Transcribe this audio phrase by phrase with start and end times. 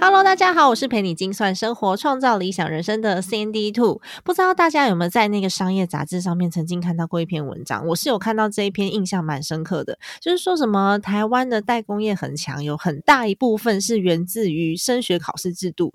[0.00, 4.00] Hello，大家好，我是陪你精算生活、创造理想人生的 Cindy Two。
[4.22, 7.84] 不知道大家有没有在那个商业杂志上面曾经看到过一篇文章？
[7.88, 15.92] 我是有看到这一篇，印象蛮深刻的，就是说什么台湾的代工业很强，有很大一部分是源自于升学考试制度。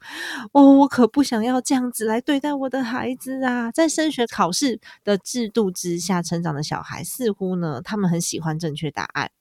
[0.52, 3.72] 哦，我可不想要这样子来对待我的孩子啊！
[3.72, 9.32] 在升学考试的制度之下成长的小孩，似乎呢，他们很喜欢正确答案。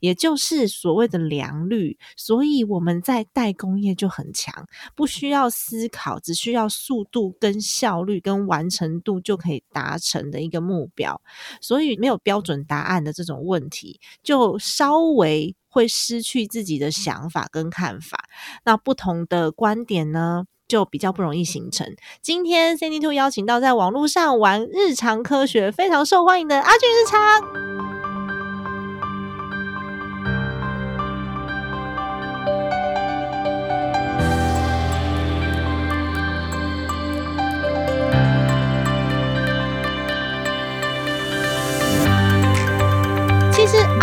[0.00, 11.20] 也就是所谓的良率，所以我们在代工业就很强，不需要思考，只需要速度、跟效率、跟完成度就可以达成的一个目标，
[11.60, 18.28] 所以没有标准答案的这种问题，就稍微会失去自己的想法跟看法。
[18.64, 21.86] 那不同的观点呢，就比较不容易形成。
[22.20, 27.91] 今天 c n d Two 邀请到在网络上玩日常科学非常受欢迎的阿俊日常。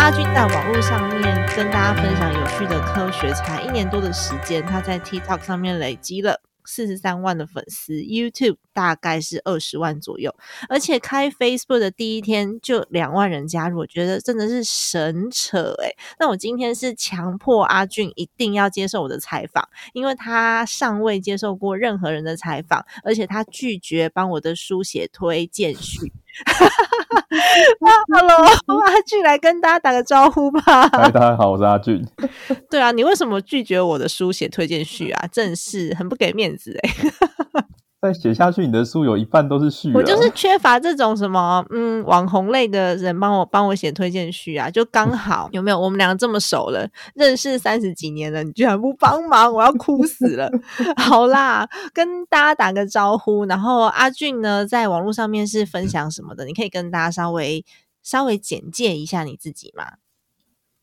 [0.00, 1.22] 阿俊在网络上面
[1.54, 10.34] 跟大家分享有趣的科学，才一年多的时间，他在 TikTok 上面累积了四十三万的粉丝，YouTube 大概是二十万左右，
[10.70, 26.10] 而且开 Facebook 的第一天就两万人加入，我觉得真的是神扯诶那我今天是强迫阿俊一定要接受我的采访，因为他尚未接受过任何人的采访，而且他拒绝帮我的书写推荐序。
[28.12, 30.60] Hello，阿俊来跟大家打个招呼吧。
[30.92, 32.04] 嗨，大家好，我是阿俊。
[32.70, 35.26] 对啊，你为什么拒绝我的书写推荐序啊？
[35.30, 36.90] 真是很不给面子哎。
[38.00, 39.92] 再写下去，你的书有一半都是序。
[39.92, 45.78] 我就是缺乏这种什么，嗯，网红类的人帮我帮我写推荐序啊，就刚好 有没有？
[45.78, 50.50] 我们两个这么熟了，认识三十几年了，你居然不帮忙，我要哭死了。
[50.96, 53.44] 好啦，跟大家打个招呼。
[53.44, 56.46] 然后阿俊呢，在网络上面是分享什么的？
[56.46, 57.62] 你可以跟大家稍微
[58.02, 59.84] 稍微简介一下你自己吗？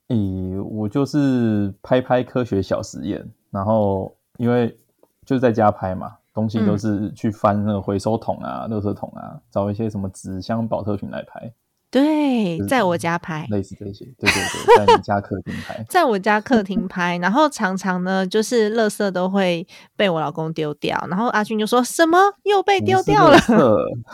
[0.09, 4.77] 诶，我就是拍拍科学小实验，然后因为
[5.25, 6.16] 就是在家拍嘛。
[6.37, 11.51] 东西都是去翻那个回收桶啊、垃圾桶啊，找一些什么纸箱、保特瓶来拍。
[11.89, 14.03] 对，在我家拍，类似这些。
[14.19, 19.65] 对对对，在你家客厅拍， 在我家客厅 拍，然后常常呢，就是垃圾都会
[19.95, 23.39] 被我老公丢掉，然后阿俊就说什么又被丢掉了，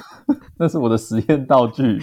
[0.57, 1.99] 那是我的实验道具，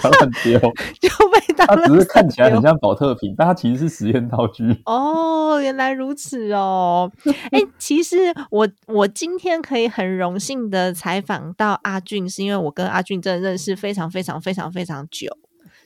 [0.00, 0.58] 不要乱丢，
[1.00, 4.80] 就被他只是看起来很像保特瓶，但它其实是实验道具。
[4.84, 7.10] 哦，原来如此哦。
[7.50, 8.16] 哎，其实
[8.50, 15.07] 我我今天可以很荣幸的采访到阿俊，是因为我跟阿俊真的认识非常非常非常非常。
[15.10, 15.36] 久，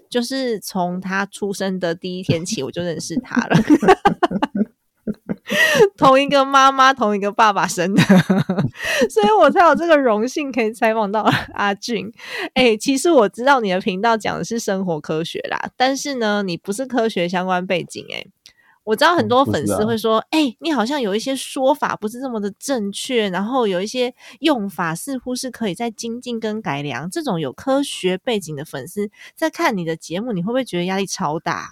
[0.08, 3.56] 就是从他出生的第一天起，我就认识他了。
[5.96, 8.02] 同一个妈妈，同一个爸爸生的，
[9.10, 12.10] 所以我才有这个荣幸可以采访到阿俊。
[12.54, 18.26] 哎，其实我知道你的频道讲的是生活科学啦，但是呢，你不是科学相关背景，哎。
[18.84, 31.68] 我知道很多粉丝会说：“哎，你好像有一些说法不是这么的正确，然后有一些用法似乎是可以再精进跟改良。”这种有科学背景的粉丝在看你的节目，你会不会觉得压力超大？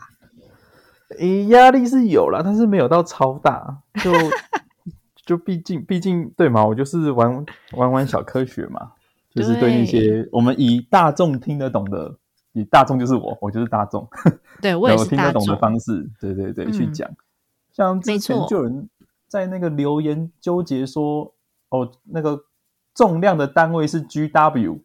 [1.19, 3.79] 诶，压力是有了，但是没有到超大。
[4.05, 4.13] 就
[5.27, 8.93] 就毕竟毕竟对嘛，我就是玩玩玩小科学嘛，
[9.35, 12.20] 就是对那些我们以大众听得懂的。
[12.53, 14.09] 以大众就是我，我就是大众，
[14.61, 17.09] 对我也是听得懂的方式，对对对，去讲。
[17.73, 18.89] 像之前就有人
[19.29, 21.33] 在那个留言纠结说，
[21.69, 22.43] 哦，那个
[22.93, 24.81] 重量的单位是 G W，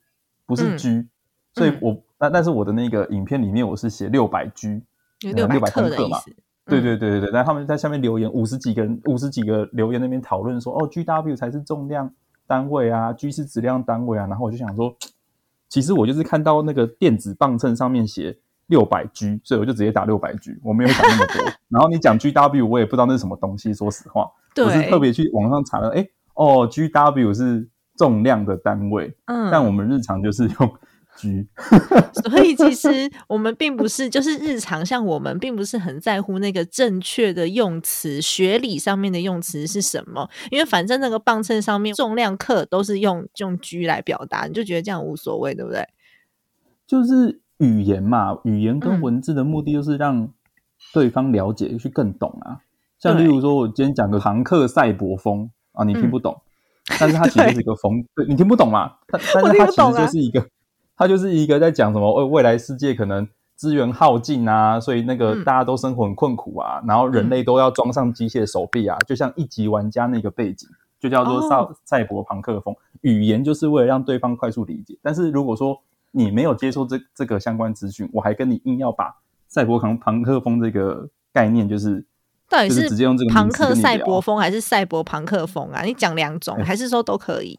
[0.46, 1.08] 不是 G，
[1.56, 4.84] 所以我但但是我的那个影片里面我是写六百 G，
[5.22, 6.20] 六百克的嘛。
[6.68, 12.14] 对对对对对，但他们在下面留言五十几个人，五十几个留言那边讨论说，哦，G W 才是重量
[12.46, 14.96] 单位啊，G 是质量单位啊，然后我就想说。
[15.76, 18.34] 其实我就是看到那个电子磅秤上面写
[18.68, 21.52] 六百 G，所以我就直接打六百 G，我没有想那么多。
[21.68, 23.74] 然后你讲 GW，我也不知道那是什么东西。
[23.74, 24.26] 说实话，
[24.56, 27.68] 我是特别去网上查了，哎，哦，GW 是
[27.98, 29.14] 重量的单位。
[29.26, 30.74] 嗯，但我们日常就是用
[31.16, 31.48] G。
[32.14, 45.88] 所以其实我们并不是，就是日常像我们并不是很在乎那个正确的用词，学理上面的用词是什么，因为反正那个磅秤上面重量克都是用用 G 来表达，你就觉得这样无所谓，对不对？
[46.88, 50.30] 就是语言嘛，语言跟嗯文字的目的就是让
[50.94, 52.62] 对方了解，去更懂啊。
[53.00, 56.42] 像例如说，我今天讲个航克赛博风啊，你听嗯不懂，
[57.00, 58.94] 但是它其实是一个风，对你听不懂嘛？
[59.08, 60.48] 但但是它其实就是一个，
[60.98, 62.10] 它就是一个在讲什么？
[62.20, 70.68] 呃，未来世界可能资源耗尽啊，所以那个嗯大家都生活很困苦啊，然后人类都要装上机械手臂啊，就像一级玩家那个背景，
[71.00, 71.42] 就叫做
[71.84, 72.76] 赛、博朋克风。
[73.02, 75.80] 语言就是为了让对方快速理解，但是如果说
[76.12, 79.16] 你没有接受这这个相关资讯，我还跟你硬要把
[79.48, 82.04] 赛博朋朋克风这个概念，就是
[82.50, 85.84] 到底是直接用这个朋克赛博风还是赛博朋克风啊？
[85.84, 87.58] 你讲两种，哎还是说都可以？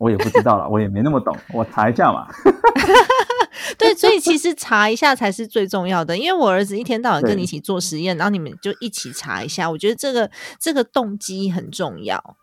[0.00, 2.26] 我也不知道了，我也没那么懂，我查一下嘛。
[3.76, 6.16] 对，所以其实查一下才是最重要的。
[6.16, 12.36] 因为我儿子一天到晚跟你一起做实验，然后你们就一起查一下，我觉得这个这个动机很重要。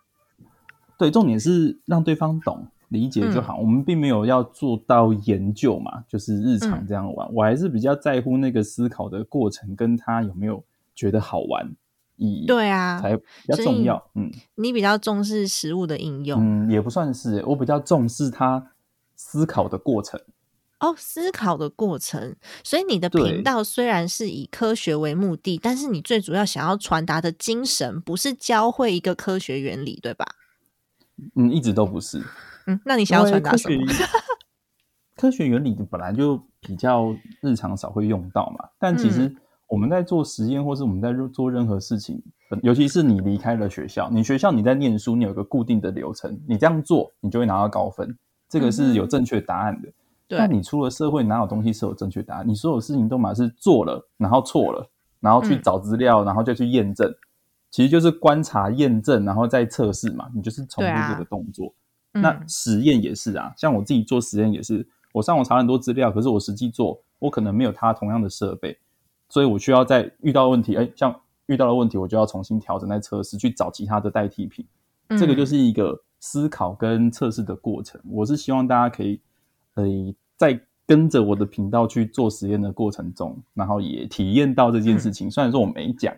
[0.99, 3.57] 对，重点是让对方懂理解就好。
[3.57, 7.27] 我们并没有要做到研究嘛，就是日常这样玩。
[7.33, 10.63] 我还是比较在乎那个思考的过程，跟他有没有
[10.93, 11.75] 觉得好玩，
[12.17, 14.11] 以对啊，才比较重要。
[14.15, 18.71] 嗯你比较重视食物的应用、嗯，也不算是，我比较重视他
[19.15, 20.19] 思考的过程。
[20.79, 22.35] 哦，思考的过程。
[22.63, 30.25] 所以你的对频道虽然是以科学为目的，但是你最主要想要传达的精神不是教会一个科学原理，对吧？
[31.35, 32.23] 嗯，一直都不是。
[32.67, 33.83] 嗯，那你想要传达什么？
[35.15, 39.35] 科学原理本来就比较日常少会用到嘛，但其嗯实
[39.67, 42.21] 我们在做实验或是我们在做任何事情，
[42.63, 48.17] 尤其是你离开了学校，你学校你在念书，你有个固定的流程，你这样做，你就会拿到高分，
[48.47, 49.89] 这个是有正确答案的。
[50.29, 52.47] 对但你出了社会，哪有东西是有正确答案？
[52.47, 57.09] 你所有事情都嘛是做了，然后错了，然后去嗯找资料，然后再去验证，
[57.71, 60.29] 其实就是观察、验证，然后再测试嘛。
[60.33, 61.67] 你就是重复这个动作。
[62.13, 68.75] 嗯那实验也是啊，像我自己做实验也是，我上网查很多资料，可是我实际做，我可能没有他同样的设备，
[69.29, 71.13] 所以我需要在遇到问题，哎，像
[71.47, 74.65] 遇到了问题，我就要重新调整再测试，去找其他的代替品。
[75.17, 77.99] 这个就嗯是一个思考跟测试的过程。
[78.09, 79.19] 我是希望大家可以，
[79.75, 79.85] 呃，
[80.35, 85.29] 在跟着我的频道去做实验的过程中，然后也体验到这件事情。
[85.29, 86.13] 虽然说我没讲，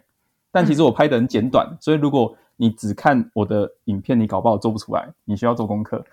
[0.52, 6.04] 但其实我拍的很简短，所以如果你只看我的影片，你搞不好做不出来，你需要做功课。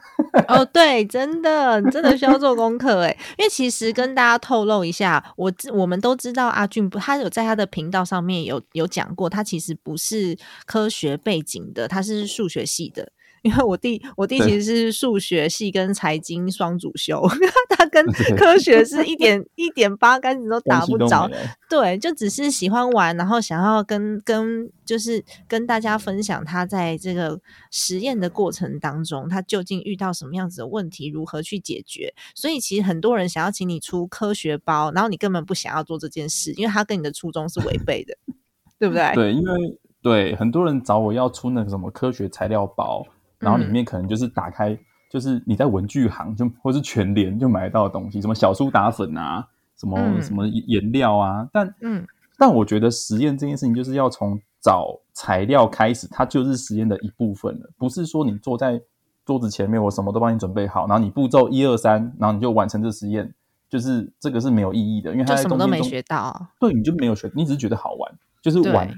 [0.46, 13.10] 哦，对，真的，真的需要做功课诶，因为其实跟大家透露一下，我知我们都知道阿俊不，他有在他的频道上面有有讲过，他其实不是科学背景的，他是数学系的。
[13.42, 17.22] 因为我弟，我弟其实是数学系跟财经双主修，
[17.70, 18.04] 他跟
[18.36, 21.30] 科学是一点一点八竿子都打不着
[21.68, 27.40] 对，就只是喜欢玩，然后想要跟跟就是跟大家分享他在这个
[27.70, 32.14] 实验的过程当中，他究竟遇到什么样子的问题，如何去解决。
[32.34, 38.16] 所以其实很多人想要请你出科学包，然后你根本不想要做这件事，因为他跟你的初衷是违背的，
[38.78, 39.12] 对不对？
[39.14, 43.04] 对，因为对很多人找我要出那个什么科学材料包，
[43.38, 44.78] 然后里嗯面可能就是打开，
[45.10, 49.46] 就是你在文具行就或是全联就买得到的东西，什么小苏打粉啊，
[49.76, 51.48] 什么、嗯什么颜料啊。
[51.52, 52.06] 但嗯，
[52.38, 58.80] 但我觉得实验这件事情就是要从找材料开始，它就是实验的一部分了，不是说你坐在
[59.24, 63.32] 桌子前面，我什么都帮你准备好，然后你步骤一二三，然后你就完成这实验。
[63.68, 66.46] 就是这个是没有意义的，因为它就什么都没学到。
[66.60, 68.88] 对，你就没有学，你只是觉得好玩，就是玩，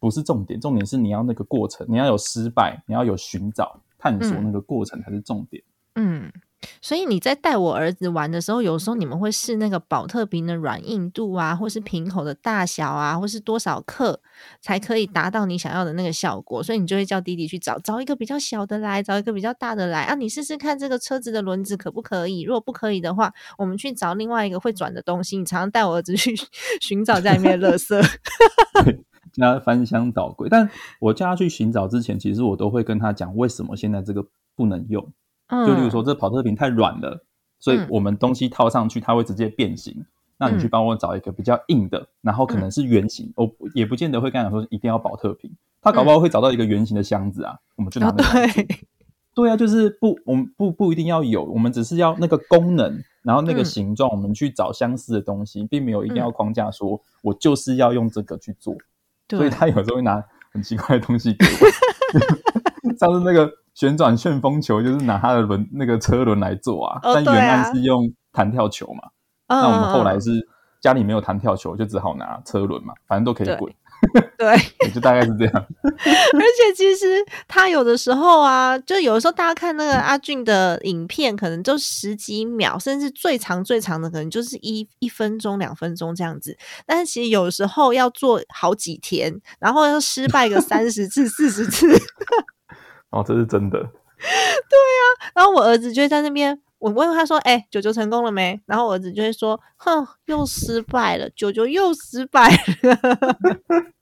[0.00, 5.62] 不是重点，重点是你要那个过程，你要有失败，你要有寻找、探索嗯那个过程才是重点。
[5.96, 6.30] 嗯，
[6.80, 14.20] 所以你在带我儿子玩的时候，有时候你们会试那个保特瓶的软硬度啊，或是瓶口的大小啊，或是多少克
[14.60, 16.62] 才可以达到你想要的那个效果。
[16.62, 22.42] 所以你就会叫弟弟去找找一个比较小的来，找一个比较大的来啊，你试试看这个车子的轮子可不可以？
[22.42, 25.36] 如果不可以的话，我们去找另外一个会转的东西。
[25.36, 26.32] 你常常带我儿子去
[26.80, 28.00] 寻找家里面的垃圾。
[29.32, 30.68] 叫他翻箱倒柜，但
[31.00, 34.24] 我叫他去寻找之前，其实我都会跟他讲为什么现在这个
[34.56, 35.06] 不能用。
[35.48, 37.24] 嗯，就例如说，这跑特瓶太软了，
[37.58, 40.04] 所以嗯我们东西套上去，它会直接变形。
[40.40, 48.12] 那你去嗯帮我找一个比较硬的，然后可能是圆形，我也不见得会跟他讲说一定要保特瓶，他搞不好会找到一个圆形的箱子啊，我们就拿。
[48.12, 48.24] 对，
[49.34, 58.76] 对啊，就是不，我们不不一定要有，我们只是要那个功能，然后那个嗯形状，我们去找相似的东西，并没有一定要嗯框架说，我就是要用这个去做。
[59.36, 69.00] 所以他有时候会拿很奇怪的东西给我， 上次那个旋转旋风球，就是拿他的轮那个车轮来做啊，但原案是用弹跳球嘛。
[69.46, 70.30] 啊那我们后来嗯是
[70.80, 73.72] 家里没有弹跳球，就只好拿车轮嘛，反正都可以滚，
[74.38, 74.56] 对，
[74.92, 75.52] 就大概是这样。
[75.82, 77.06] 而且其实
[77.46, 86.56] 他有的时候啊，就有的时候大家看那个阿俊的影片，可能就十几秒，甚至最长最长的可能就是一一分钟、两分钟这样子。
[86.86, 91.86] 但是其实有时候要做好几天，然后要失败个三十次、四十次，
[93.10, 93.78] 哦，这是真的。
[93.78, 95.02] 对啊
[95.34, 96.60] 然后我儿子就会在那边。
[96.78, 102.98] 我问他说：“哎、九九成功了没？”然后我儿子就会说：“哼，又失败了，九九又失败了。”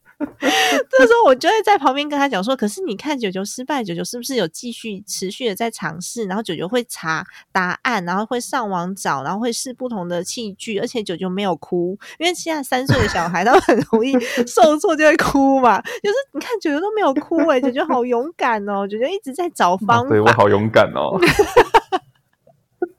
[0.88, 6.24] 这时候我就会在旁边跟他讲说：“可是你看九九失败，九九是不是有继续持续的在尝试？
[6.24, 14.12] 然后九九会查答案，然后会上网找，然后会试不同的器具，而且九九没有哭，因为现在三岁的小孩他们很容易
[14.46, 15.80] 受挫就会哭嘛。
[15.82, 20.08] 就是你看九九都没有哭、欸，九九好勇敢哦，九九一直在找方法。
[20.08, 21.18] 对我好勇敢哦。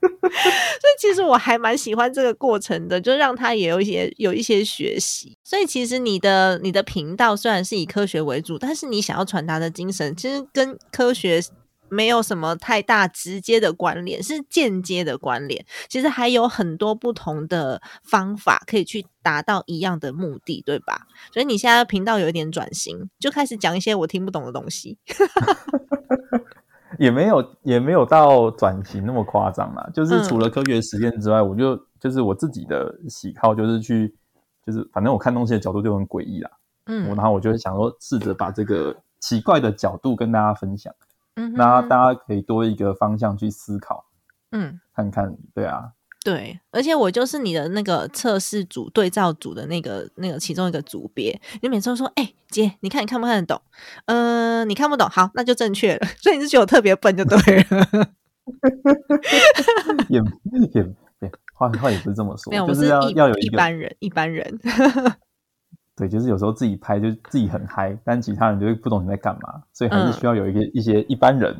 [0.00, 5.36] 所以其实我还蛮喜欢这个过程的，就让他也有一些有一些学习。
[5.42, 11.42] 所以其实你的你的频道虽然是以科学为主，但是你想要传达的精神，其实跟科学
[11.88, 15.64] 没有什么太大直接的关联，是间接的关联。
[15.88, 21.06] 其实还有很多不同的方法可以去达到一样的目的，对吧？
[21.32, 24.98] 所以你现在频道有一点转型，就开始讲一些我听不懂的东西。
[26.98, 30.24] 也没有也没有到转型那么夸张啦，就是嗯。
[30.24, 34.16] 除了科学实验之外，我就就是我自己的喜好，就是去
[34.64, 36.50] 就是反正我看东西的角度就很诡异啦，
[36.86, 40.94] 我嗯然后我就会想说试着把这个奇怪的角度跟大家分享，
[41.34, 41.56] 嗯哼。
[41.56, 44.04] 那大家可以多一个方向去思考，
[44.52, 44.80] 嗯。
[44.94, 45.92] 看看对啊，
[46.28, 51.40] 对，而且我就是你的那个测试组、对照组的那个那个其中一个组别。
[51.62, 53.62] 你每次都说：“哎、姐，你看你看不看得懂？
[54.04, 56.06] 呃，你看不懂，好，那就正确了。
[56.20, 58.10] ”所以你是觉得我特别笨就对了。
[60.10, 60.82] 也也
[61.20, 64.60] 也话话也不是这么说，没有，就是要要有一个般人，一般人。
[65.96, 71.56] 对，就是有时候自己拍就自己很嗨，但其他人就会不懂你在干嘛，所以还嗯是需要有一个、一些一般人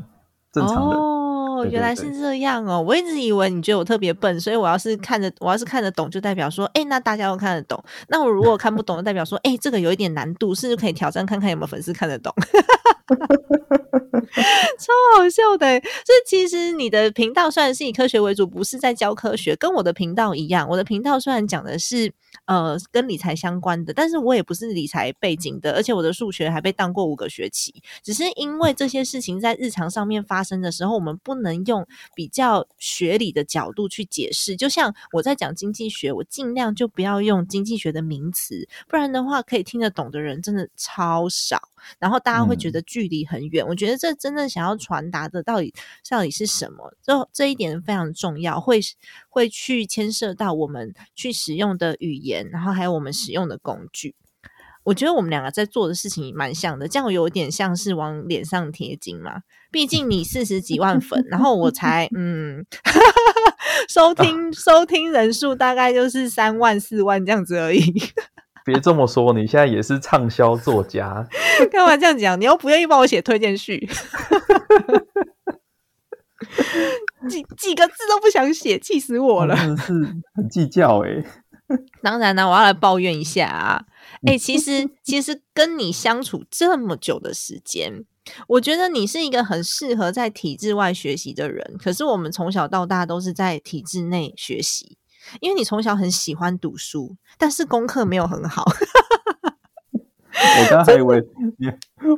[0.53, 0.97] 正常的。
[0.97, 1.18] 哦，
[1.67, 2.81] 原来是这样哦！
[2.81, 7.83] 我一直以为你觉得我特别笨，所以我要是看着我要是看得懂，就代表说，哎，那大家都看得懂。
[8.09, 12.33] 那我如果看不懂，就代表说，哎，这个有一点难度，是不是可以挑战看看有没有粉丝看得懂？
[14.79, 15.81] 超好笑的欸！
[15.81, 20.69] 所以其实你的频道虽然是以科学为主，不是在教科学，跟我的频道一样。
[20.69, 22.13] 我的频道虽然讲的是
[22.45, 27.83] 呃跟理财相关的，但是我也不是理财背景的，而且我的数学还被当过五个学期。
[28.03, 34.57] 只是因为这些事情在日常上面发生的时候，我们不能用比较学理的角度去解释。
[34.57, 41.61] 就像我在讲经济学，我尽量就不要用经济学的名词，不然的话可以听得懂的人真的超少。
[42.01, 43.65] 然后大家会觉嗯得距离很远。
[43.65, 45.73] 我觉得这真正想要传达的到底
[46.11, 46.93] 到底是什么？
[47.01, 48.81] 这这一点非常重要，会
[49.29, 54.17] 会去牵涉到我们去使用的语言，然后还有我们使用的工具。
[54.83, 59.43] 我觉得我们两个在做的事情蛮像的，这样有点像是往脸上贴金嘛。
[59.71, 62.65] 毕竟你四十几万粉，然后我才嗯，
[63.89, 68.03] 收听 收听人数大概就是三万四万这样子而已。
[68.69, 71.27] 别这么说，你现在也是畅销作家，
[71.73, 72.39] 干嘛这样讲？
[72.39, 73.89] 你又不愿意帮我写推荐序，
[77.29, 79.57] 几几个字都不想写，气死我了。
[79.57, 79.93] 真的是
[80.35, 81.25] 很计较哎、
[82.03, 83.85] 当然呢，我要来抱怨一下啊！
[84.27, 88.05] 哎、其实其实跟你相处这么久的时间，
[88.49, 91.77] 我觉得你是一个很适合在体制外学习的人。
[91.83, 94.98] 可是我们从小到大都是在体制内学习，
[95.41, 98.65] 因为你从小很喜欢读书，但是功课没有很好。
[100.61, 101.21] 我刚刚还以为
[101.59, 101.67] 你，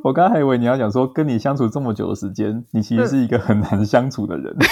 [0.03, 4.55] 我刚刚还以为你要讲说，跟你相处这么久的时间，你其实是一个很难相处的人。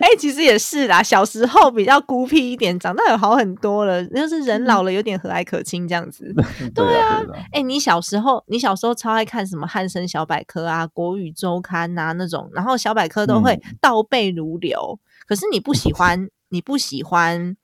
[0.00, 6.32] 哎、其实也是啦，小时候比较孤僻一点，长大有好很多了，就是人老了有点和蔼可亲这样子。
[6.72, 14.98] 对啊，对啊，哎、你小时候，你小时候超爱看什么汉森小百科啊、国语周刊啊、那种，然后小百科都会倒背如流。
[15.26, 17.56] 可是你不喜欢，你不喜欢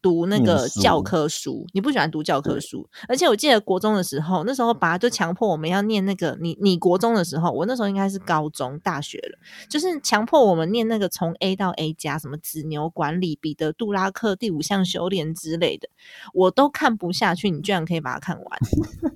[0.00, 2.88] 读那个教科书，你不喜欢读教科书。
[3.08, 15.88] 而且我记得国中的时候，那时候爸就强迫我们要念那个，你你国中的时候，我那时候应该是高中、大学了，就是强迫我们念那个从 A 到 A 加，什么子牛管理、彼得杜拉克第五项修炼之类的，
[16.34, 18.58] 我都看不下去，你居然可以把它看完。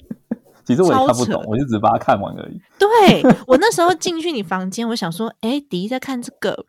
[0.64, 2.61] 其实我也看不懂，我就只把它看完而已。
[2.76, 2.88] 对
[3.47, 6.66] 我那时候进去你房间，我想说，哎，迪在看这个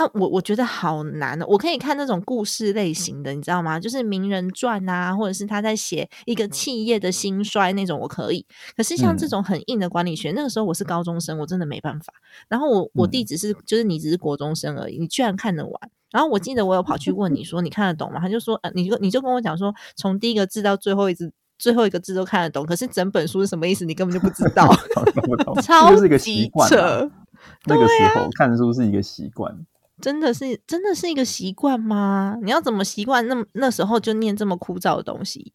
[0.00, 1.44] 啊，我我觉得好难哦。
[1.46, 3.78] 我可以看那种故事类型的，你知道吗？
[3.78, 8.46] 就是名人传啊，或者是他在写一个企业的兴衰那种，我可以。
[8.74, 12.12] 可是像这嗯种很硬的管理学，那个时候我是高中生，我真的没办法。
[12.48, 15.74] 然后我我弟嗯只是就是你只是国中生而已，你居然看得完。
[16.10, 18.18] 然后我记得我有跑去问你说你看得懂吗？
[18.20, 24.66] 他就说，呃，你就你就跟我讲说，从第一个字到最后一字，最后一个字都看得懂，可是整本书是什么意思，你根本就不知道，
[25.62, 26.68] 超这就是一个习级惯
[27.64, 29.54] 那个时候看书是一个习惯，
[30.00, 32.36] 真的是真的是一个习惯吗？
[32.42, 35.52] 你要怎么习惯那那时候就念这么枯燥的东西？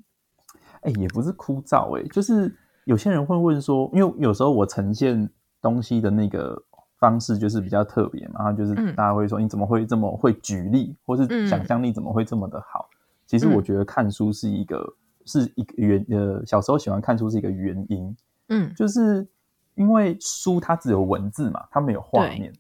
[0.82, 5.28] 哎、也不是枯燥、哎，就是有些人会问说，因为有时候我呈现
[5.62, 6.56] 东西的那个
[7.00, 12.88] 方式就是比较特别嘛，然后就是嗯大家会说你怎么会这么会举例，或是嗯想象力怎么会这么的好？
[13.26, 18.16] 其实嗯我觉得看书是一个是一个原呃，小时候喜欢看书是一个原因，
[18.50, 19.28] 嗯就是
[19.74, 22.54] 因为书它只有文字嘛，它没有画面，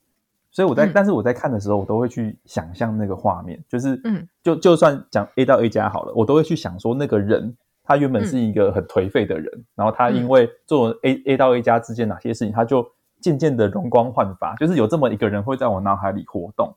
[0.55, 16.73] 所以我在、嗯但是我在看的时候，我都会去想象那个画面，就是嗯就就算讲 A 到 A 加好了，我都会去想说那个人他原本嗯是一个很颓废的人，然后他因为做 A A 到 A 加之间哪些事情，他就渐渐的容光焕发，就是有这么一个人会在我脑海里活动。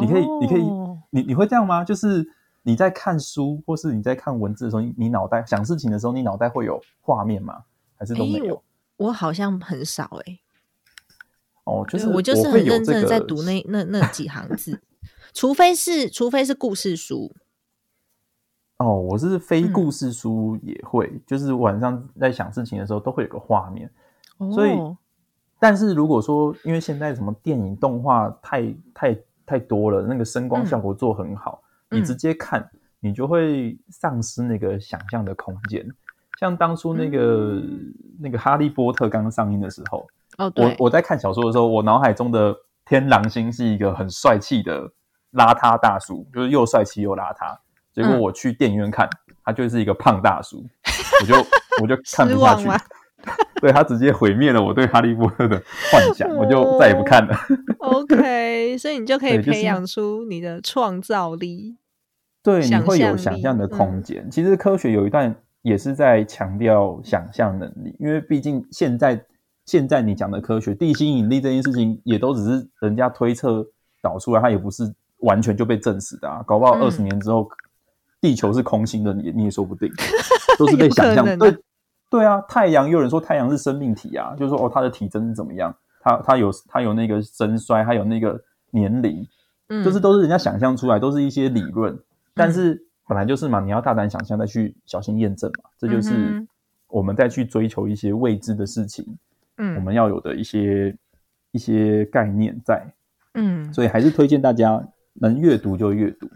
[0.00, 1.84] 你可以，你可以哦，你你会这样吗？
[1.84, 2.26] 就是
[2.62, 7.62] 你在看书或是你在看文字的时候，你你脑袋想事情的时候，你脑袋会有画面吗？
[7.98, 8.44] 还是都没有？
[8.46, 8.50] 诶
[8.96, 10.38] 我我好像很少哎、
[11.64, 14.80] 哦，就是我就是很认真的在读那那那几行字，
[15.32, 17.34] 除非是除非是故事书，
[18.78, 19.72] 哦，我是非嗯。
[19.72, 23.90] 故事书也会，就是晚上在想事情的时候都会有个画面。
[24.52, 24.96] 所以哦。
[25.58, 32.68] 但是如果说因为现在什么电影动画太太太多了，那个声光效果做很好，嗯你直接看，
[33.00, 35.86] 你就会丧失那个想象的空间。
[36.38, 37.62] 像当初那个、
[38.18, 40.06] 那个《哈利波特》刚上映的时候，
[40.38, 44.82] 哦对我，我在看小说的时候，我脑海中的天狼星是一个很帅气的
[45.32, 47.56] 邋遢大叔，就是又帅气又邋遢。
[47.92, 49.08] 结果嗯我去电影院看，
[49.44, 50.64] 他就是一个胖大叔，
[51.20, 51.34] 我就
[51.82, 52.68] 我就 看不下去。
[53.58, 55.56] 对他直接毁灭了我对哈利波特的
[55.90, 57.34] 幻想，我就再也不看了。
[57.78, 61.78] OK，所以你就可以培养出你的创造力。
[62.42, 64.30] 对，你会有想象的空间。
[64.30, 69.24] 其实科学有一段也是在强调想象能力，因为毕竟现在
[69.66, 73.66] 现在你讲的科学，地心引力这件事情也都只是人家推测
[74.02, 76.42] 导出来，它也不是完全就被证实的啊。
[76.46, 76.82] 搞不好嗯。
[76.82, 77.48] 二十年之后，
[78.20, 79.90] 地球是空心的，你你也说不定，
[80.58, 81.24] 都是被想象。
[81.38, 81.56] 对
[82.10, 89.26] 对啊，太阳有人说太阳是生命体啊，就是说哦，它的体征是怎么样，它它有它有那个深衰，它有那个年龄，
[89.68, 91.98] 嗯，就是都是人家想象出来，都是一些理论，
[92.34, 96.46] 但是本来就是嘛，你要大胆想象，再去小心验证嘛，这就是
[96.88, 99.04] 我们再去追求一些未知的事情，
[99.56, 100.96] 嗯我们要有的一些
[101.52, 102.94] 一些概念在，
[103.34, 106.28] 嗯，所以还是推荐大家能阅读就阅读。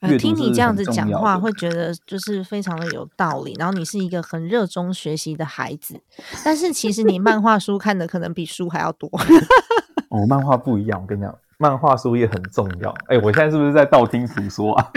[0.00, 3.54] 呃听你这样子讲话，会觉得就是非常的有道理。
[3.58, 5.98] 然后你是一个很热衷学习的孩子，
[6.44, 9.08] 但是其实你漫画书看的可能比书还要多。
[10.10, 12.94] 哦，漫画不一样，我跟你讲，漫画书也很重要。
[13.06, 14.90] 哎，我现在是不是在道听途说啊？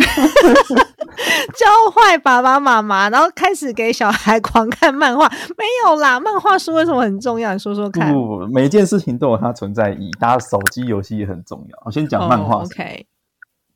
[1.55, 6.19] 教坏爸爸妈妈，然后开始给小孩狂看漫画，没有啦。
[6.19, 7.53] 漫画书为什么很重要？
[7.53, 8.13] 你说说看。
[8.13, 10.11] 不不，每一件事情都有它存在意义。
[10.19, 11.81] 大家手机游戏也很重要。
[11.85, 12.63] 我先讲漫画。
[12.63, 13.07] ，OK，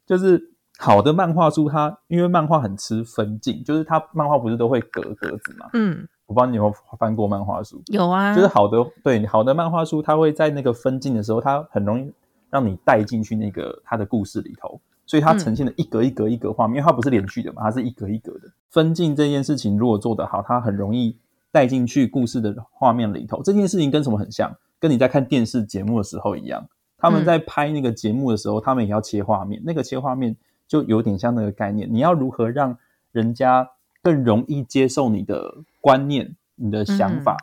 [0.06, 0.39] 就是
[0.78, 5.67] 好的漫画书它，因为漫画很吃分镜，就是它漫画不是都会格格子嘛？
[5.74, 12.12] 嗯，我不知道你有没有翻过漫画书，有啊，就是好的对好的漫画书，它会在那个分镜的时候，它很容易
[12.52, 18.52] 让你带进去那个它的故事里头，所以它呈现的一格一格一格画面，因为它不是连续的嘛，它是一格一格的。
[18.70, 21.18] 分镜这件事情如果做得好，它很容易
[21.52, 23.42] 带进去故事的画面里头。
[23.42, 24.56] 这件事情跟什么很像？
[24.80, 30.36] 跟你在看电视节目的时候一样，他们嗯在拍那个节目的时候，他们也要切画面，那个切画面
[30.68, 32.78] 就有点像那个概念，你要如何让
[33.12, 33.70] 人家
[34.02, 37.38] 更容易接受你的观念、你的想法？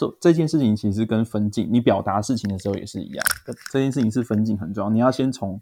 [0.00, 3.22] 这、这件事情其实跟分镜，你表达事情的时候也是一样。
[3.44, 5.60] 这这件事情是分镜很重要，你要先从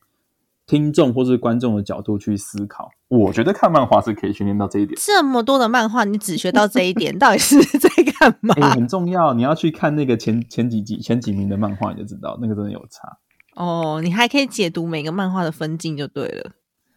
[0.65, 2.89] 听众或是观众的角度去思考。
[3.09, 7.89] 我觉得看漫画是可以训练到这一点，这么多的漫画，你只学到这一点，到底是在
[8.21, 8.55] 干嘛？
[8.61, 9.35] 哎、很重要。
[9.35, 13.19] 你要去看那个前前几集、前几名的漫画，你就知道那个真的有差。
[13.57, 16.53] 哦，你还可以解读每个漫画的分镜就对了。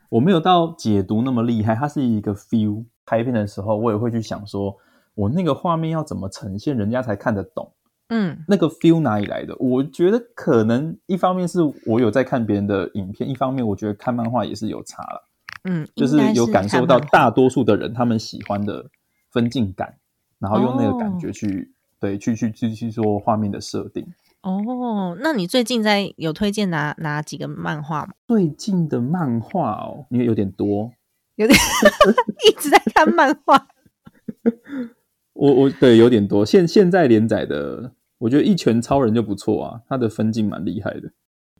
[0.10, 2.86] 我没有到解读那么厉害，它是一个 feel。
[3.04, 4.74] 拍片的时候，我也会去想说，
[5.15, 7.74] 我那个画面要怎么呈现，人家才看得懂。
[8.13, 9.56] 嗯那个 feel 哪里来的？
[9.58, 15.30] 我觉得可能一方面是我有在看别人的影片，一方面我觉得看漫画也是有差了，
[15.63, 18.86] 嗯，就是有感受到大多数的人他们喜欢的
[19.32, 19.95] 分镜感，
[20.39, 24.06] 然后用那个感哦觉去、对去去去去做画面的设定。
[24.41, 25.15] 哦。
[25.21, 28.13] 那你最近在有推荐哪哪几个漫画吗？
[28.28, 30.91] 最近的漫画哦，因为有点多，
[31.36, 31.58] 有点
[32.45, 33.67] 一直在看漫画。
[35.34, 36.46] 我我对有点多。
[36.46, 41.12] 现现在连载的，我觉得《一拳超人》就不错啊，他的分镜蛮厉害的。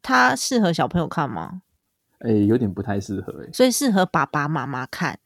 [0.02, 1.62] 他适合小朋友看吗？
[2.20, 5.18] 哎，有点不太适合哎，所以适合爸爸妈妈看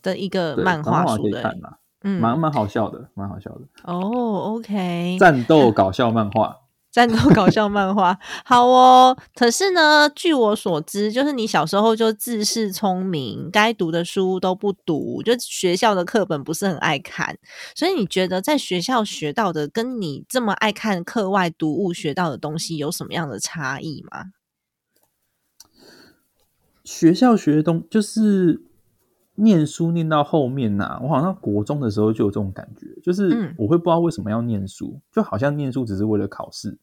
[0.00, 1.42] 的一个漫画书的
[2.02, 6.56] 嗯，蛮蛮好笑的，蛮好笑的，哦，OK，战斗 搞笑漫画。
[6.90, 9.16] 战斗搞笑漫画， 好哦。
[9.34, 17.38] 可是呢，据我所知，就是你小时候就自恃聪明，该读的书都不读，就学校的课本不是很爱看。
[17.74, 24.26] 所以你觉得在学校学到的，跟你这么爱看课外读物学到的东西有什么样的差异吗？
[26.82, 28.60] 学校学的东就是
[29.40, 36.76] 念书念到后面呐、我好像国中的时候就有这种感觉，就是嗯我会不知道为什么要念书，就好像念书只是为了考试，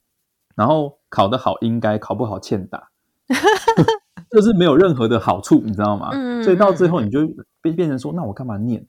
[0.56, 2.90] 然后考得好应该，考不好欠打，
[4.32, 6.10] 就是没有任何的好处，你知道吗？
[6.14, 7.20] 嗯所以到最后你就
[7.62, 8.86] 变变成说，那我干嘛念？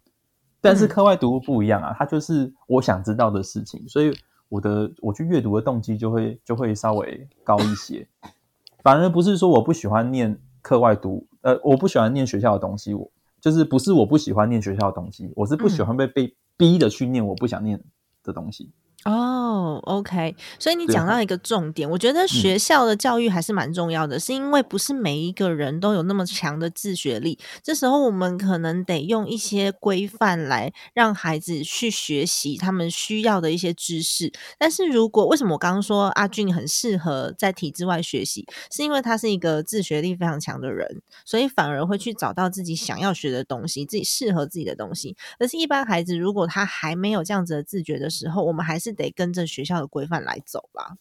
[0.61, 4.13] 但是嗯课外读物不一样啊，它就是我想知道的事情，所以
[4.49, 8.09] 我的我去阅读的动机就会就会稍微高一些。
[8.83, 17.83] 反而不是说我不喜欢念课外读，呃，我不喜欢念学校的东西，我就是不是我不喜欢念学校的东西，我是不喜欢被被逼的去念我不想念
[18.23, 18.73] 的东西。
[19.05, 34.33] 哦，OK，所以你讲到一个重点，我觉得学校的教育还是蛮重要的，是因为不是每一个人都有那么强的自学力，这时候我们可能得用一些规范来让孩子去学习他们需要的一些知识。
[34.59, 45.17] 但是如果为什么我刚刚说阿俊很适合在体制外学习，是因为他是一个自学力非常强的人，所以反而会去找到自己想要学的东西，自己适合自己的东西。
[45.39, 50.97] 而是，一般孩子如果他还没有这样子的自觉的时候，我们还是得跟着学校的规范来走啦。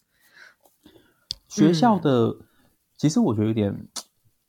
[1.48, 2.36] 学校的、
[2.96, 3.88] 其实我觉得有点，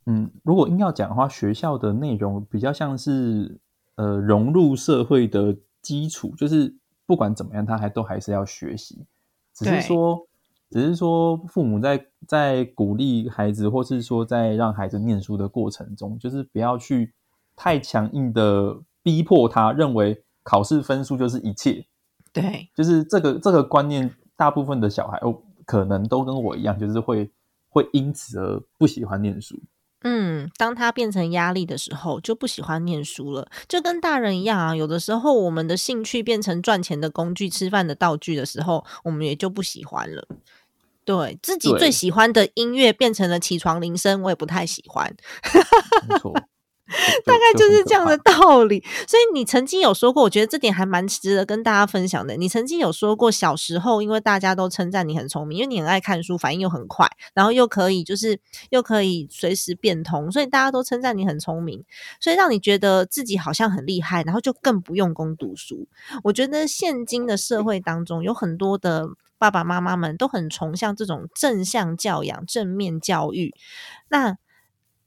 [0.06, 3.58] 嗯，如果硬要讲的话，学校的内容比较像是
[3.94, 6.74] 呃融入社会的基础，就是
[7.06, 9.06] 不管怎么样，他还都还是要学习，
[9.54, 10.26] 只是说，
[10.70, 17.14] 只是说父母在在鼓励孩子，或是说在让孩子念书的过程中，就是不要去
[17.56, 21.86] 太强硬的逼迫他，认为考试分数就是一切，
[22.32, 27.30] 对，就是这个这个观念，大部分的小孩哦，可能都跟我一样，就是会
[27.68, 29.56] 会因此而不喜欢念书。
[30.02, 34.74] 嗯，当他变成压力的时候，就不喜欢念书了，就跟大人一样啊。
[34.74, 40.26] 有的时候，我们的兴趣变成赚钱的工具、吃饭的道具的时候，我们也就不喜欢了。
[41.04, 45.14] 对自己最喜欢的音乐变成了起床铃声，我也不太喜欢。
[46.08, 46.32] 没错，
[47.24, 48.84] 大概就是这样的道理。
[49.06, 52.36] 所以你曾经有说过，我觉得这点还蛮值得跟大家分享的。
[52.36, 58.38] 你曾经有说过，小时候因为大家都称赞你很聪明，因为你很爱看书，反应又很快，然后又可以就是
[58.70, 61.84] 又可以随时变通，所以大家都称赞你很聪明，
[62.20, 65.86] 所以让你觉得自己好像很厉害，然后就更不用功读书。
[66.24, 73.54] 我觉得现今的社会当中，有很多的爸爸妈妈们都很崇尚这种正向教养、正面教育。
[74.08, 74.36] 那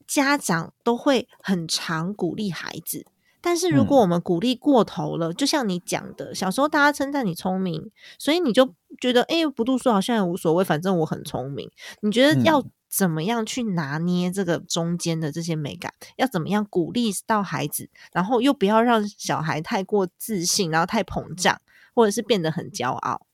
[0.07, 3.05] 家长都会很常鼓励孩子，
[3.41, 11.69] 但是如果嗯我们鼓励过头了，就像你讲的，小时候大家称赞你聪明，所以你就觉得，哎、不读书好像也无所谓，反正我很聪明。
[12.01, 15.91] 你觉得要嗯怎么样去拿捏这个中间的这些美感？
[16.17, 21.59] 要怎么样鼓励到孩子，然后又不要让小孩太过自信，然后太膨胀，
[21.95, 23.25] 或者是变得很骄傲？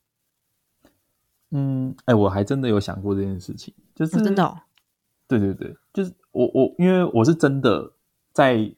[1.51, 4.61] 嗯，哎，我还真的有想过这件事情，就是、哦真的、哦，
[5.27, 7.91] 对对对，就是我我因为我是真的
[8.33, 8.69] 在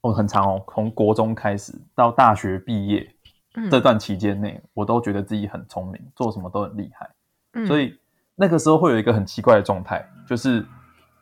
[0.00, 3.12] 我很长哦，从国中开始到大学毕业
[3.54, 7.10] 嗯这段期间内，我都觉得自己很聪明，做什么都很厉害。
[7.54, 7.98] 嗯所以
[8.34, 10.64] 那个时候会有一个很奇怪的状态，就是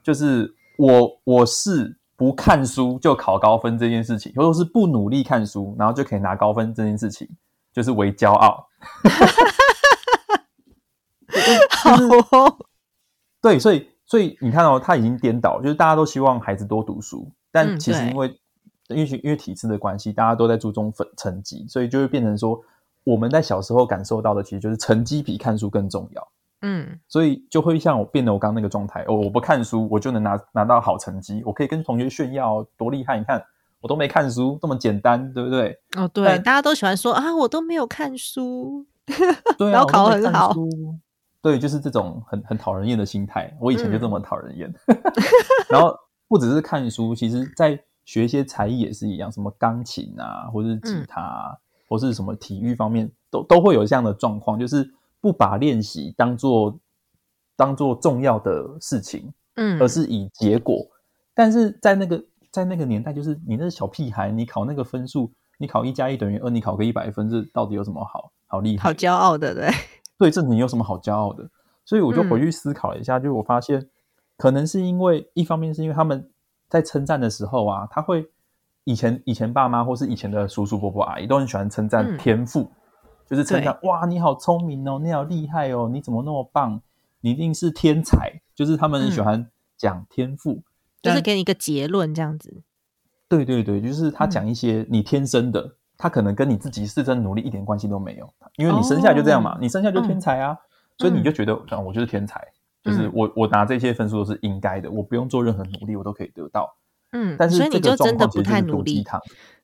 [0.03, 7.29] 就是我我是不看书就考高分这件事情，或者是不努力看书，然后就可以拿高分这件事情，
[7.73, 8.69] 就是为骄傲。
[11.71, 11.91] 好
[12.37, 12.57] 哦，
[13.41, 18.29] 对，所以所以你看哦，他已经颠倒，就是大家都希望孩子多读书，但其实因为、
[18.87, 22.61] 因为因为体制的关系，大家都在注重分成绩，所以就会变成说，
[23.03, 26.29] 我们在小时候感受到的其实就是成绩比看书更重要。
[26.63, 26.97] 嗯。
[27.09, 33.45] 所以就会像我变得我刚刚那个状态，哦，我不看书，我就能拿拿到好成绩，我可以跟同学炫耀多厉害，你看
[33.81, 35.77] 我都没看书，这么简单，对不对？
[35.97, 38.87] 哦，对，大家都喜欢说啊，我都没有看书，
[39.59, 40.53] 对啊，然后考我都没看很好。
[40.53, 40.71] 书，
[41.45, 44.75] 对，就是这种很很讨人厌的心态，我以前就这么讨人厌。
[45.69, 45.95] 然后
[46.27, 51.55] 不只是看书，其实在学一些才艺也是一样，什么钢琴啊，或者是吉他、啊，
[51.87, 56.81] 或是什么体育方面，都都会有这样的状况，就是不把练习当做
[57.57, 60.79] 当做重要的事情，嗯，而是以结果。
[61.35, 68.95] 但是在那个在那个年代，就是你那小屁孩，你考那个分数，你考一加一等于二，你考个一百分，这到底有什么好好厉害好的？
[68.97, 69.69] 骄傲的，对，
[70.19, 71.49] 对这你有什么好骄傲的？
[71.85, 72.31] 所以我就嗯。
[72.31, 73.89] 回去思考了一下，就我发现
[74.37, 76.31] 可能是因为一方面是因为他们
[76.69, 78.31] 在称赞的时候啊，他会
[78.85, 82.19] 以前以前爸妈或是以前的叔叔伯伯阿姨都很喜欢称赞嗯。
[82.19, 82.71] 天赋，
[83.29, 86.81] 就是称赞哇你好聪明哦，你好厉害哦，你怎么那么棒，
[87.21, 90.63] 你一定是天才，就是他们很喜欢讲天赋，
[91.03, 92.63] 就是给你一个结论这样子。
[93.29, 94.13] 对对对，就是嗯。
[94.13, 100.57] 他讲一些你天生的，他可能跟你自己是真努力一点关系都没有，因为你生下来就这样嘛，哦你生下来就天才啊，
[100.99, 102.41] 所以你就觉得啊，我就是天才，
[102.83, 106.77] 就是嗯我我拿这些分数都是应该的，我不用做任何努力，我都可以得到。
[107.13, 109.05] 嗯，但是所以你就这个状真的不太努力。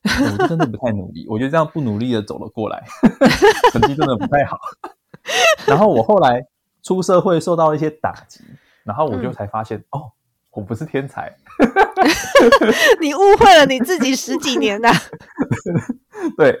[0.03, 2.81] 我就真的不太努力，我觉得这样不努力的走了过来，
[3.71, 4.57] 成绩真的不太好。
[5.67, 6.43] 然后我后来
[6.81, 8.39] 出社会受到一些打击，
[8.83, 10.11] 然后我就嗯才发现、哦，
[10.51, 11.35] 我不是天才，
[12.99, 14.89] 你误会了你自己十几年呐、
[16.37, 16.59] 对，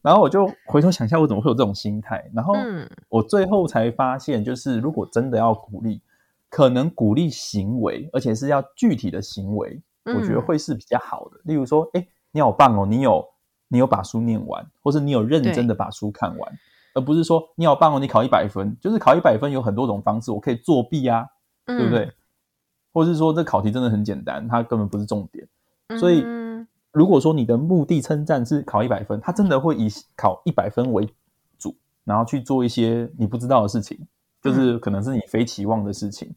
[0.00, 2.30] 然后我就回头想一下，我怎么会有这种心态？
[2.34, 6.00] 然后嗯我最后才发现，就是如果真的要鼓励，
[6.48, 11.40] 可能鼓励行为，而且是要具体的行为，我觉得嗯会是比较好的。
[11.44, 13.24] 例如说，哎，你好棒哦，你有
[13.68, 16.52] 你有把书念完，或是你有认真的把书看完，
[16.94, 18.76] 而不是说你好棒哦，你考一百分。
[18.80, 21.26] 就是考一百分有很多种方式，我可以作弊啊，
[21.66, 22.10] 嗯，对不对？
[22.92, 25.48] 或是说这考题真的很简单，它根本不是重点。
[25.98, 26.41] 所以嗯
[26.92, 31.08] 如果说你的目的称赞是考一百分，他真的会以考一百分为
[31.58, 31.74] 主，
[32.04, 33.98] 然后去做一些你不知道的事情，
[34.42, 36.28] 就是可能是你非期望的事情。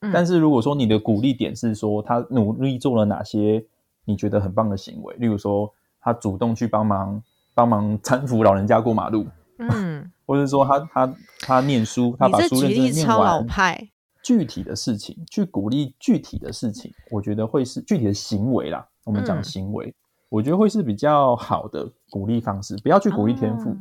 [0.00, 3.64] 嗯但是如果说你的鼓励点是说他努力做了哪些
[4.04, 7.22] 你觉得很棒的行为，例如说他主动去帮忙
[7.54, 9.24] 帮忙搀扶老人家过马路，
[9.58, 13.88] 嗯， 或者说他他他念书，他把书认真念完，派。
[14.24, 18.88] 具体的事情去鼓励具体的事情，我觉得会是具体的行为啦。
[19.04, 19.94] 我们讲嗯行为，
[20.28, 22.76] 我觉得会是比较好的鼓励方式。
[22.82, 23.76] 不要去鼓励天赋，哦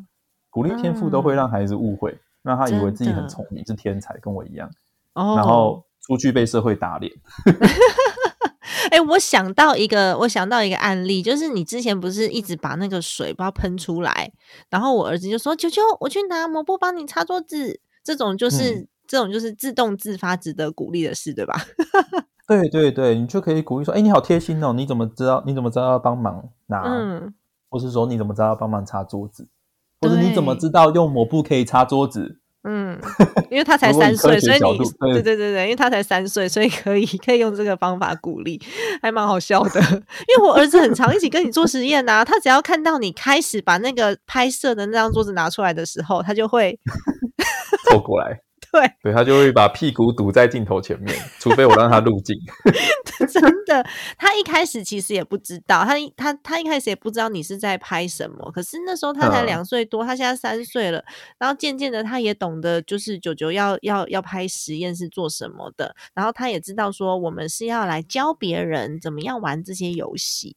[0.49, 4.69] 鼓励天赋都会让孩子误会，让他以为自己很聪明，是天才，跟我一样，
[5.13, 7.11] 哦，然后出去被社会打脸。
[8.91, 14.29] 哎、我想到一个，我想到一个案例，就是你之前不是一直把那个水不要喷出来，
[14.69, 21.53] 然后我儿子就说：“球球，我去拿抹布帮你擦桌子。”这种就是、嗯这种就是自动自发值得鼓励的事，对吧？
[22.59, 25.43] 对对对，你就可以鼓励说：“哎，你好贴心哦，你怎么知道？
[25.45, 26.83] 你怎么知道要帮忙拿？
[26.85, 27.33] 嗯，
[27.69, 29.47] 或是说你怎么知道要帮忙擦桌子？
[30.01, 32.95] 或者你怎么知道用抹布可以擦桌子？”嗯，
[33.49, 38.61] 因为他才三岁，所以你对对对对对，因为他才三岁，所以可以可以用这个方法鼓励，
[39.01, 39.81] 还蛮好笑的。
[39.81, 46.79] 因为我儿子很常一起跟你做实验呐、他只要看到你开始把那个拍摄的那张桌子拿出来的时候，他就会
[47.89, 48.41] 凑过来。
[48.73, 52.35] 对，对他就会把屁股堵在镜头前面，除非我让他入镜。
[53.27, 53.85] 真的，
[54.17, 58.51] 他一开始其实也不知道，他他他一开始也不知道你是在拍什么。
[58.51, 61.03] 可是那时候他才嗯两岁多，他现在三岁了，
[61.37, 70.55] 然后渐渐的他也懂得，就是九九要要要拍实验是做什么的，然后他也知道说我们是要来教别人怎么样玩这些游戏。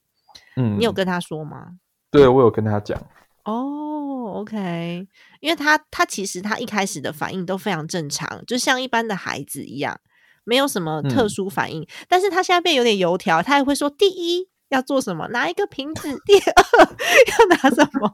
[0.56, 1.72] 嗯，你有跟他说吗？
[2.10, 2.96] 对我有跟他讲，
[3.44, 5.06] 哦，OK，
[5.40, 9.98] 因为他他其实他一开始的反应都非常正常，就像一般的孩子一样，
[10.44, 11.86] 没有什么特嗯殊反应。
[12.08, 16.52] 但是他现在变有点油条，他还会说第一要做什么，拿一个瓶子；第二
[17.30, 18.12] 要拿什么。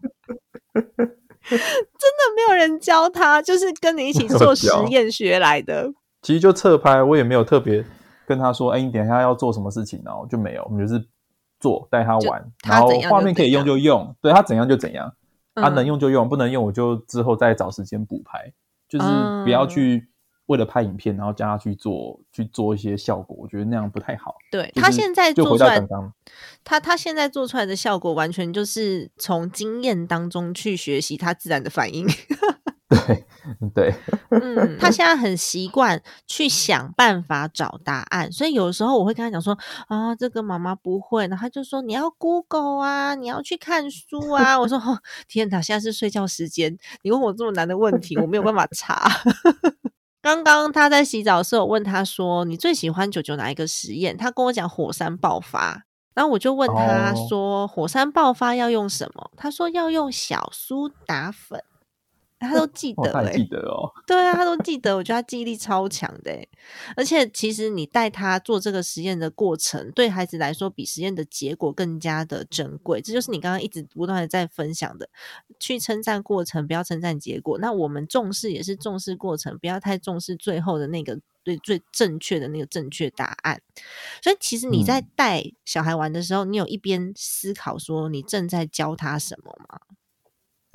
[1.43, 5.91] 真的没有人教他，就是跟你一起做实验学来的。
[6.23, 7.85] 其实就侧拍，我也没有特别
[8.27, 11.03] 跟他说，哎，你等一下要做什么事情哦，就没有，我们就是
[11.59, 15.13] 做带他就玩，然后画面可以用就用，对他怎样就怎样，
[15.61, 15.75] 他嗯。
[15.75, 18.53] 能用就用，不能用我就之后再找时间补拍，
[18.89, 19.07] 就是
[19.45, 20.09] 不要嗯去
[20.47, 24.35] 为了拍影片，然后叫他去做去做一些效果，我觉得那样不太好。
[24.51, 26.13] 对就是他现在就回做出来到刚刚，
[26.65, 32.07] 他他现在做出来的效果，完全就是从经验当中去学习他自然的反应。
[32.89, 33.25] 对
[33.75, 33.95] 对，
[34.31, 39.57] 嗯，他现在很习惯去想办法找答案，所以有时候我会跟他讲说
[39.89, 44.59] 啊，这个妈妈不会，然后他就说你要 Google 啊，你要去看书啊。
[44.59, 49.09] 我说哦，天哪，现在是睡觉时间，你问我这么难的问题，我没有办法查。
[50.23, 55.85] 刚刚他在洗澡的时候，我问他说：“你最喜欢九九哪一个实验？”他跟我讲火山爆发，
[56.15, 61.63] 然后我就问他哦说：“火山爆发要用什么？”他说要用小苏打粉，
[62.41, 66.49] 他都记哦，得记得哦， 对啊，他都记得，我觉得他记忆力超强的欸。
[66.97, 73.01] 而且其实你带他做这个实验的过程，对孩子来说比实验的结果更加的珍贵。
[73.01, 75.09] 这就是你刚刚一直不断的在分享的，
[75.59, 77.59] 去称赞过程，不要称赞结果。
[77.59, 83.61] 那我们重视也是重视过程，不要太重视最后的那个最最正确的那个正确答案。
[84.23, 89.81] 所以其实你在嗯带小孩玩的时候，你有一边思考说你正在教他什么吗？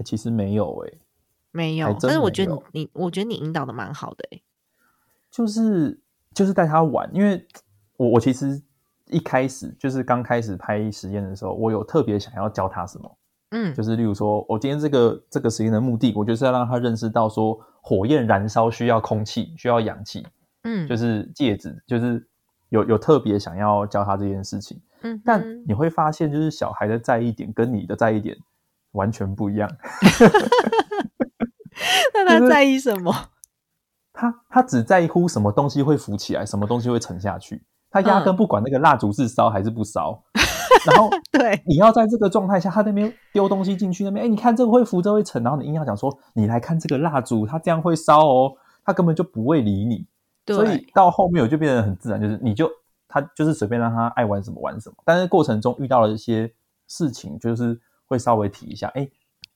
[0.03, 0.99] 其实没有诶、
[1.55, 4.41] 没有但是我觉得你你，我觉得你引导的蛮好的。
[5.31, 5.97] 就是
[6.33, 7.47] 就是带他玩，因为
[7.95, 8.61] 我我其实
[9.07, 13.17] 一开始就是刚开始拍实验的时候，我有特别想要教他什么，
[13.51, 20.27] 嗯，就是例如说我今天这个这个实验的目的，我就是要让他认识到说火焰燃烧需要空气，需要氧气，
[20.63, 22.27] 嗯，就是戒指，就是
[22.67, 24.81] 有有特别想要教他这件事情。
[25.03, 28.35] 嗯，但嗯你会发现，就是小孩的在意点跟你的在意点
[28.91, 29.69] 完全不一样。
[32.13, 33.13] 那他在意什么？
[34.13, 40.23] 他他只在乎什么东西会浮起来，什么东西会沉下去，他压根不管那个蜡烛是烧还是不烧。
[40.85, 50.05] 然后 对，你要在这个状态下，他那边丢东西进去，那边哎，你看这个会浮，这会沉，然后你硬要讲说，你来看这个蜡烛，它这样会烧哦，他根本就不会理你。
[50.47, 52.69] 所以到后面我就变得很自然，就是你就
[53.07, 56.53] 他就是随便让他爱玩什么玩什么，但是过程中遇到了一些
[56.87, 59.09] 事情，就是会稍微提一下，哎，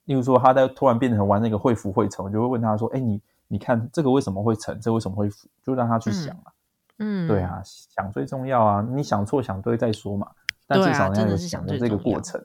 [0.09, 6.51] 例如说他在突然变成玩那个会浮会沉，我就会问他说，哎，你你看这个为什么会沉，这为什么会浮，就让他去想啊，
[6.97, 10.27] 嗯，对，啊，想最重要啊，你想错想对再说嘛，
[10.65, 12.43] 但至少你要有想想的这个过程，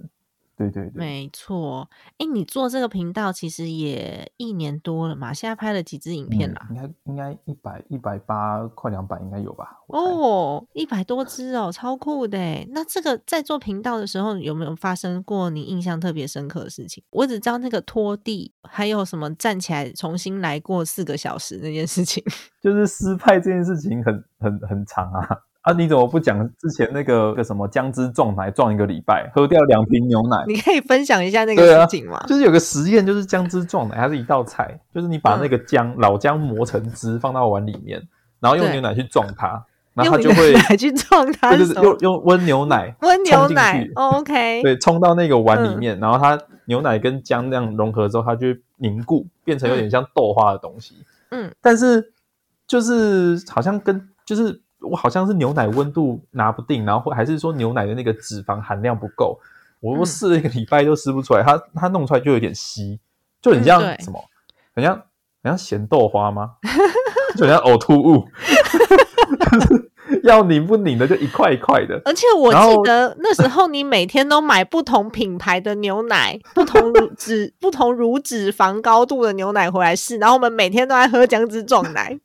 [0.56, 1.88] 对对对，没错。
[2.18, 6.68] 哎，你做这个频道其实也一年多了嘛，现在拍了几支影片啦？
[6.70, 9.80] 嗯应该应该一百一百八快两百应该有吧？
[9.88, 12.38] 哦，一百多支哦，超酷的
[12.70, 17.02] 那这个在做频道的时候，有没有发生过你印象特别深刻的事情？
[17.10, 22.22] 我只知道那个拖地，还有什么站起来重新来过四个小时那件事情。
[22.62, 25.28] 就是失败这件事情很很很长啊
[25.64, 25.72] 啊！
[25.72, 30.44] 你怎么不讲之前那个那个什么姜汁撞奶撞一个礼拜，喝掉两瓶牛奶？
[30.46, 32.22] 你可以分享一下那个事情吗？
[32.28, 38.02] 就是有个实验，就是姜汁撞奶，它是一道菜，就是你把那个姜、老姜磨成汁放到碗里面，
[38.40, 50.96] 然后用牛奶去撞它，然后它就会牛奶去撞它对对对，是用用温牛奶 温牛奶哦，OK， 对，冲到那个碗里嗯面，然后它牛奶跟姜那样融合之后，它就会凝固，变成有点像豆花的东西。
[51.30, 52.12] 嗯，但是
[52.66, 59.38] 就是好像跟就是我好像是牛奶温度拿不定，然后或还是说牛奶的那个脂肪含量不够，
[59.80, 63.00] 我试了一个礼拜都试不出来，它它弄出来就有点稀，
[63.42, 64.22] 就很像什么，
[64.74, 64.94] 很像
[65.42, 66.52] 很像咸豆花吗？
[67.36, 68.28] 就很像呕吐物，
[69.50, 69.90] 就是
[70.22, 72.00] 要拧不拧的就一块一块的。
[72.04, 82.18] 而且我记得那时候你每天都买不同品牌的牛奶， 不同乳脂、不同乳脂肪高度的牛奶回来试，然后我们每天都在喝姜汁撞奶。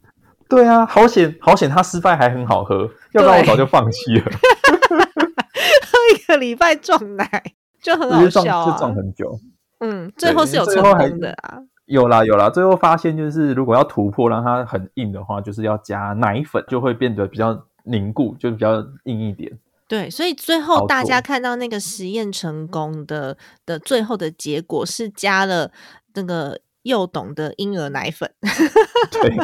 [0.50, 4.24] 对啊，好险好险，它失败还很好喝，要不然我早就放弃了，
[4.90, 8.96] 喝一个礼拜撞奶就很好直接撞笑就撞啊。
[8.96, 9.40] 很久。
[9.80, 11.60] 嗯，最后是有成功的啊。
[11.86, 19.58] 有啦有啦，最后发现就是如果要突破让它很硬的话，就是要加奶粉，就会变得比较凝固，就比较硬一点。
[19.88, 25.72] 对，所以最后大家看到那个实验成功的的最后的结果是加了
[26.14, 28.32] 那个幼懂的婴儿奶粉。
[29.12, 29.36] 对，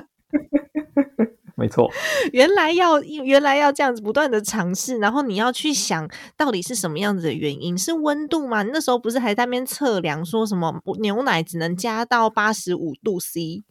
[1.66, 1.90] 没错，
[2.32, 7.76] 原来要原来要这样子不断的尝试，然后你要去想到底是什么样子的原因？
[7.76, 8.62] 是温度吗？
[8.62, 13.64] 你那时候不是还在那边测量说什么牛奶只能加到八十五度 C？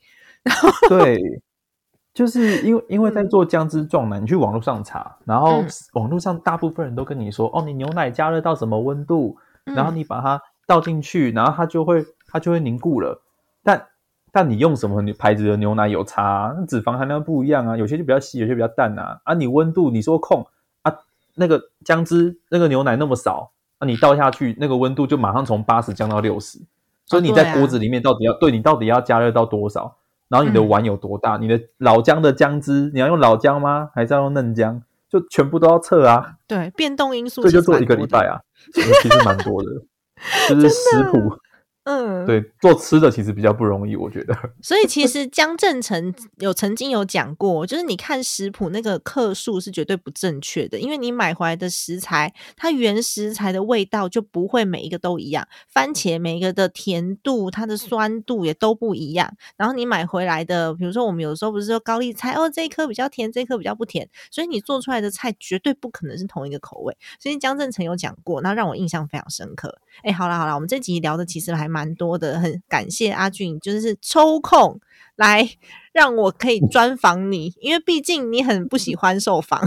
[0.43, 1.19] 然 后对，
[2.13, 13.23] 就是因为因为在做姜汁撞奶，你去网络上查，然后嗯网络上大部分人都跟你说，哦，你牛奶加热到什么温度，然后嗯你把它倒进去，然后它就会它就会凝固了。
[13.63, 13.87] 但
[14.35, 19.21] 但你用什么牌子的牛奶有差、啊，那脂肪含量不一样啊，有些就比较稀，有些比较淡啊。
[19.23, 20.45] 啊，你温度你说控
[20.83, 20.93] 啊，
[21.37, 26.59] 那个姜汁那个牛奶那么少，啊，你倒下去那个温度就马上从八十降到六十，
[27.07, 29.99] 所以你在锅子里面到底要、对你到底要加热到多少？
[30.29, 31.37] 然后你的嗯碗有多大？
[31.37, 33.91] 你的老姜的姜汁，你要用老姜吗？
[33.95, 34.83] 还是要用嫩姜？
[35.09, 38.41] 就全部都要测啊，对，变动因素所以就做一个礼拜啊，
[38.75, 39.71] 其实蛮多的，
[40.51, 41.39] 就是食谱
[41.85, 44.35] 嗯，对做吃的其实比较不容易，我觉得。
[44.63, 59.37] 所以其实江正成有曾经有讲过，就是你看食谱那个克数是绝对不正确的，因为你买回来的食材，它原食材的味道就不会每一个都一样，番茄每一个的甜度、它的酸度也都不一样。
[59.59, 66.97] 然后你买回来的，比如说我们有时候不是说高丽菜，哦这一颗比较甜，这一颗比较不甜，所以你做出来的菜绝对不可能是同一个口味。
[67.21, 69.79] 所以江正成有讲过，那让我印象非常深刻。
[70.03, 74.79] 哎，好了好了，我们这集聊的其实还蛮多的，很感谢阿俊，就是抽空
[75.17, 75.51] 来
[75.93, 79.61] 让我可以专访你，因为毕竟你很不喜欢受访。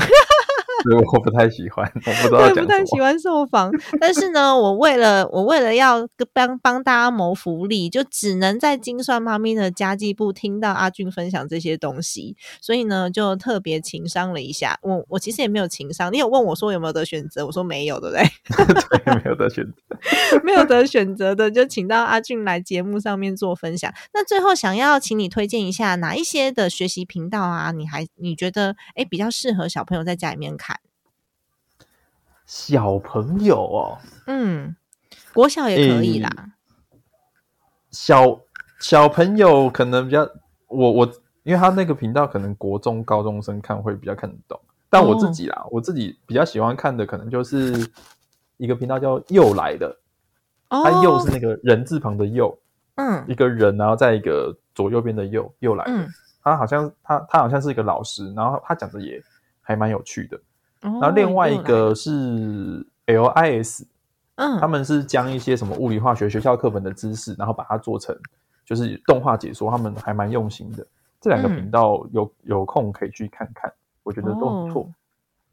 [0.84, 14.78] 所以我不太喜欢，我不知道不太喜欢受访，但是呢，我为了我为了要帮帮大家谋福利，就只能在精算妈咪的家计部听到阿俊分享这些东西，所以呢，就特别情商了一下。
[14.82, 18.24] 我我其实也没有情商，你有问我说有没有得选择，我说没有，对不对？
[19.04, 19.72] 对，没有得选择。
[20.44, 23.92] 没有得选择的，就请到阿俊来节目上面做分享。
[24.14, 27.72] 那最后想要请你推荐一下哪一些的学习频道啊？
[27.72, 30.67] 你还你觉得哎比较适合小朋友在家里面看？
[32.48, 34.74] 小朋友哦，嗯，
[35.34, 36.30] 国小也可以啦。
[37.92, 38.40] 小
[38.80, 40.22] 小朋友可能比较，
[40.68, 44.58] 我我，因为他那个频道可能国中高中生看会比较看得懂，
[44.90, 47.86] 但我自己啦，我自己比较喜欢看的可能就是
[48.56, 49.94] 一个频道叫“又来的”，
[50.70, 52.58] 它“又”是那个人字旁的“又”，
[52.96, 53.26] 嗯。
[53.28, 55.92] 一个人，然后在一个左右边的“右”，又来的。
[55.92, 56.08] 嗯，
[56.42, 59.22] 他好像他他好像是一个老师，然后他讲的也
[59.62, 60.40] 还蛮有趣的。
[60.82, 63.84] 然然后另外一个是 LIS，
[64.36, 68.16] 嗯，他们是将一些什么物理化学学校课本的知识，然后把它做成
[68.66, 70.86] 就是动画解说，他们还蛮用心的。
[71.20, 73.72] 这两个嗯频道有有空可以去看看，
[74.04, 74.84] 我觉得都不错。
[74.84, 74.90] 哦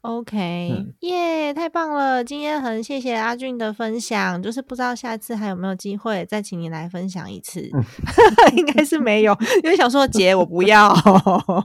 [0.05, 2.23] OK，嗯耶太棒了！
[2.23, 7.83] 今天很谢谢阿俊的分享，就是不知道下次还有没有机会再请你来分享一次，嗯
[8.55, 10.93] 应该是没有，因为想说姐 我不要。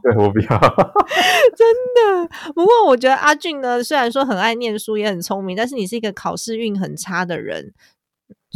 [0.03, 0.59] 对我不要
[1.55, 1.69] 真
[2.25, 7.75] 的，不过我觉得阿俊呢，虽然说很爱念书，也很聪明，但是你是一个考试运很差的人，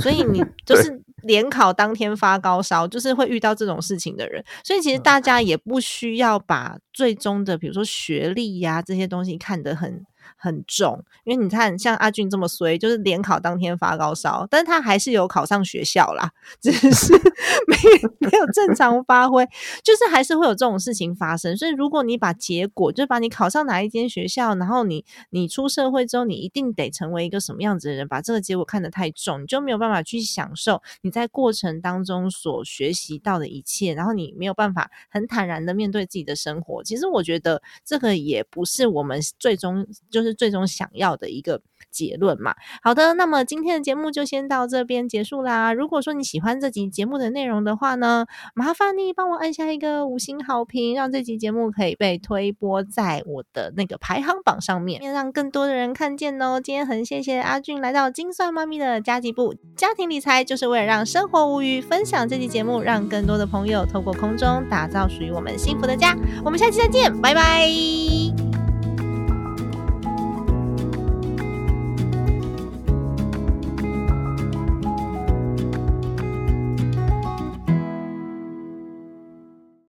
[0.02, 4.44] 所以你 就是联考当天发高烧，就是会遇到这种事情的人。
[4.62, 10.04] 所以其实大家也不需要把最终的，比如说学历呀、这些东西看得很。
[10.36, 17.12] 很重，因为你看，像阿俊这么衰，就是联考当天发高烧，但是他还是有考上学校啦，只是
[17.66, 17.76] 没
[18.18, 19.46] 没有正常发挥，
[19.82, 21.56] 就是还是会有这种事情发生。
[21.56, 36.82] 所以，如果你把结果，就把你考上哪一间学校，然后你你出社会之后，你一定得成为一个什么样子的人，把这个结果看得太重，你就没有办法去享受你在过程当中所学习到的一切，然后你没有办法很坦然的面对自己的生活。
[36.84, 41.60] 其实我觉得这个也不是我们最终就是最终想要的一个
[41.90, 42.54] 结论嘛。
[42.80, 45.72] 好的，那么今天的节目就先到这边结束啦。
[45.72, 56.60] 如果说你喜欢这集节目的内容的话呢，麻烦你帮我按下一个五星好评，让这集节目可以被推播在我的那个排行榜上面，让更多的人看见哦。
[56.62, 61.80] 今天很谢谢阿俊来到金算妈咪的家计部，家庭理财就是为了让生活无虞。
[61.80, 66.16] 分享这期节目，让更多的朋友透过空中打造属于我们幸福的家。
[66.44, 68.53] 我们下期再见，拜拜。